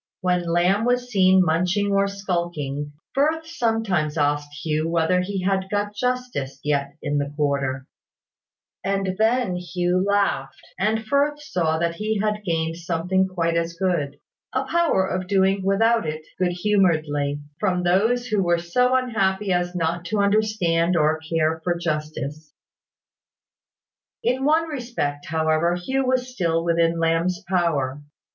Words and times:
When 0.21 0.47
Lamb 0.51 0.83
was 0.85 1.11
seen 1.11 1.43
munching 1.45 1.91
or 1.91 2.07
skulking, 2.07 2.91
Firth 3.13 3.45
sometimes 3.45 4.17
asked 4.17 4.51
Hugh 4.65 4.89
whether 4.89 5.21
he 5.21 5.43
had 5.43 5.69
got 5.69 5.93
justice 5.95 6.59
yet 6.63 6.95
in 7.03 7.19
that 7.19 7.35
quarter: 7.35 7.85
and 8.83 9.15
then 9.19 9.57
Hugh 9.57 10.03
laughed; 10.03 10.59
and 10.79 11.05
Firth 11.05 11.39
saw 11.39 11.77
that 11.77 11.93
he 11.97 12.17
had 12.19 12.43
gained 12.43 12.77
something 12.77 13.27
quite 13.27 13.55
as 13.55 13.73
good, 13.75 14.17
a 14.53 14.63
power 14.65 15.05
of 15.05 15.27
doing 15.27 15.61
without 15.63 16.07
it 16.07 16.25
good 16.39 16.53
humouredly, 16.53 17.39
from 17.59 17.83
those 17.83 18.25
who 18.25 18.41
were 18.41 18.57
so 18.57 18.95
unhappy 18.95 19.53
as 19.53 19.75
not 19.75 20.05
to 20.05 20.17
understand 20.17 20.97
or 20.97 21.19
care 21.19 21.61
for 21.63 21.77
justice. 21.77 22.51
In 24.23 24.45
one 24.45 24.67
respect, 24.67 25.27
however, 25.27 25.75
Hugh 25.75 26.07
was 26.07 26.33
still 26.33 26.63
within 26.63 26.97
Lamb's 26.99 27.43
power. 27.47 28.01